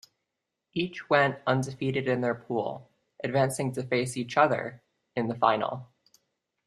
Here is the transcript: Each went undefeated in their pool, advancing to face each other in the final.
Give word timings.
Each 0.73 1.07
went 1.11 1.37
undefeated 1.45 2.07
in 2.07 2.21
their 2.21 2.33
pool, 2.33 2.89
advancing 3.23 3.71
to 3.73 3.83
face 3.83 4.17
each 4.17 4.35
other 4.35 4.81
in 5.15 5.27
the 5.27 5.35
final. 5.35 5.91